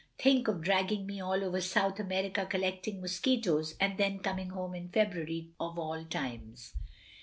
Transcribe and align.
Think 0.17 0.47
of 0.47 0.63
dragging 0.63 1.05
me 1.05 1.21
all 1.21 1.43
over 1.45 1.61
South 1.61 1.99
America 1.99 2.47
collecting 2.47 2.99
mosquitoes, 3.01 3.75
and 3.79 3.99
then 3.99 4.17
coming 4.17 4.49
home 4.49 4.73
in 4.73 4.89
February 4.89 5.51
of 5.59 5.77
all 5.77 6.03
times. 6.05 6.73